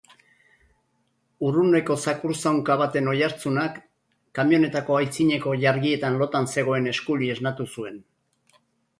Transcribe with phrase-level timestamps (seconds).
[1.47, 3.77] Urruneko zakur zaunka baten oihartzunak
[4.39, 8.01] kamionetako aitzineko jargietan lotan zegoen Scully esnatu zuen.